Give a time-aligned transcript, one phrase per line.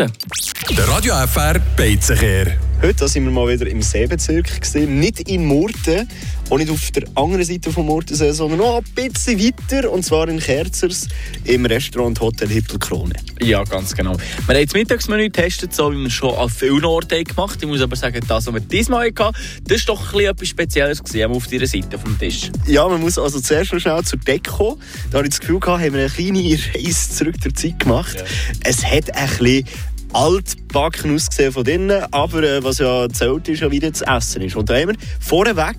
[0.00, 0.76] Besten.
[0.76, 2.58] Der Radio FR Beizenkehr.
[2.82, 4.62] Heute sind wir mal wieder im Seebezirk.
[4.62, 4.98] Gewesen.
[4.98, 6.08] Nicht in Murten,
[6.48, 9.90] auch nicht auf der anderen Seite von Murtensee, sondern noch ein bisschen weiter.
[9.90, 11.06] Und zwar in Kerzers
[11.44, 13.12] im Restaurant Hotel Hippelkrone.
[13.42, 14.16] Ja, ganz genau.
[14.46, 17.62] Wir haben das Mittagsmenü getestet, so wie wir schon an vielen Orten gemacht haben.
[17.62, 21.00] Ich muss aber sagen, das, was wir diesmal hatten, das war doch etwas etwas Spezielles
[21.00, 22.50] auf dieser Seite vom Tisch.
[22.66, 24.78] Ja, man muss also zuerst noch schnell zur Deko.
[25.10, 28.16] Da habe ich das Gefühl, gehabt, haben wir eine kleine Reise zurück der Zeit gemacht.
[28.16, 28.24] Ja.
[28.64, 29.64] Es hat ein bisschen
[30.12, 34.56] altbacken ausgesehen von drinnen, aber äh, was ja zählt ist, ja, wie das Essen ist.
[34.56, 35.76] Und da haben wir vorweg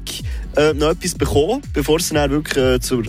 [0.55, 3.03] äh, noch etwas bekommen, bevor es dann wirklich äh, zur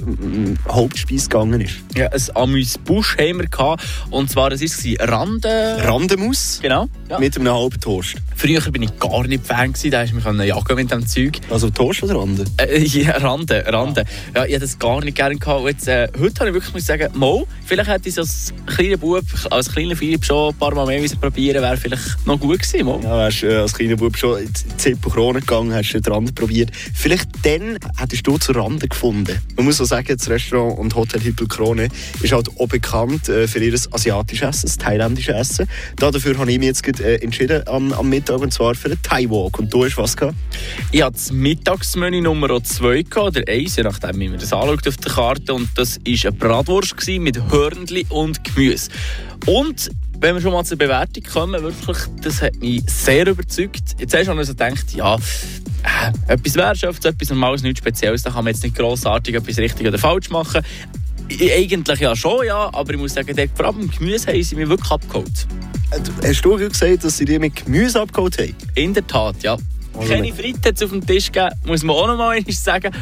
[0.69, 1.75] Hauptspeise gegangen ist.
[1.97, 5.79] Ja, ein Amüs-Busch haben wir gehabt, und zwar, das war Rande...
[5.81, 6.61] Randemus.
[6.63, 6.89] Genau.
[7.09, 7.19] Ja.
[7.19, 8.17] Mit einem halben Toast.
[8.37, 11.41] Früher war ich gar nicht Fan, gewesen, da hast du mich jagen mit dem Zeug.
[11.51, 12.45] Also Toast oder Rande?
[12.59, 14.05] Äh, ja, Rande, Rande.
[14.35, 15.67] Ja, ich hätte das gar nicht gerne gehabt.
[15.67, 19.73] Jetzt, äh, heute habe ich wirklich sagen, Mo, vielleicht hätte ich als kleiner Bub, als
[19.73, 22.87] kleiner Philipp schon ein paar Mal mehr probieren wäre vielleicht noch gut gewesen.
[22.87, 23.01] Mo.
[23.03, 26.71] Ja, wärst äh, als kleiner Bub schon in die Zippo gegangen, hast den Rande probiert.
[26.95, 29.39] Vielleicht dann hättest du zur Rande gefunden.
[29.57, 31.89] Man muss auch sagen, das Restaurant und Hotel Hippelkrone
[32.23, 35.67] ist halt auch bekannt äh, für ihr asiatisches Essen, das thailändische Essen.
[35.97, 39.29] dafür habe ich mich jetzt äh, entschieden am, am Mittag, und zwar für einen Thai
[39.29, 39.59] Walk.
[39.59, 40.37] Und du hast was gehabt?
[40.91, 45.13] Ich hatte das Mittagsmenü Nummer 2 oder 1, je nachdem, wie man das auf der
[45.13, 45.55] Karte.
[45.55, 48.91] Und das war eine Bratwurst mit Hörnli und Gemüse.
[49.47, 49.91] Und
[50.23, 53.97] wenn wir schon mal zur Bewertung kommen, wirklich, das hat mich sehr überzeugt.
[53.99, 55.17] Jetzt hast du also gedacht, ja,
[55.83, 59.87] äh, etwas Wertschöpftes, etwas Normales, nichts Spezielles, da kann man jetzt nicht grossartig etwas richtig
[59.87, 60.63] oder falsch machen.
[61.31, 64.91] Eigentlich ja schon, ja, aber ich muss sagen, vor allem Gemüse haben sie mich wirklich
[64.91, 65.47] abgeholt.
[65.91, 68.55] Äh, hast du gesagt, dass sie dir mit Gemüse abgeholt haben?
[68.75, 69.57] In der Tat, ja.
[69.95, 72.93] Also Keine Fritte auf dem Tisch gegeben, muss man auch noch mal sagen.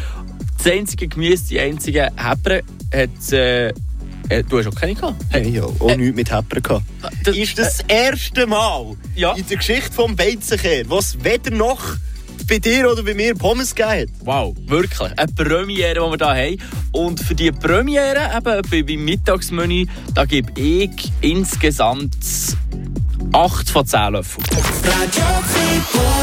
[0.56, 2.60] Das einzige Gemüse, die einzige Heber
[2.92, 3.32] hat...
[3.32, 3.72] Äh,
[4.30, 5.16] äh, du hast auch keine gehabt?
[5.30, 6.84] Hey, ja, auch äh, nichts mit Heppern gehabt.
[7.24, 9.32] Das ist das äh, erste Mal ja.
[9.32, 11.80] in der Geschichte des Beizenkehr, was weder noch
[12.50, 14.08] bei dir oder bei mir Pommes gegeben hat.
[14.24, 15.16] Wow, wirklich.
[15.16, 16.60] Eine Premiere, die wir hier haben.
[16.90, 22.16] Und für diese Premiere, eben beim Mittagsmenü, da gebe ich insgesamt
[23.32, 24.44] 8 von 10 Löffeln.